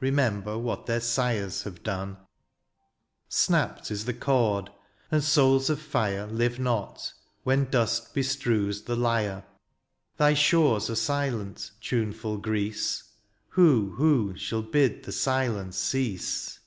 [0.00, 2.16] Remember what their sires have done.
[3.26, 4.70] 46 DIONYSIUS, Snapt is the chords
[5.12, 7.12] and souls of fire Live not,
[7.44, 9.44] when dust bestrews the lyre:
[10.16, 13.12] Thy shores are sQent, tonefdl Greece:
[13.50, 16.58] Who, who, shall bid the silence cease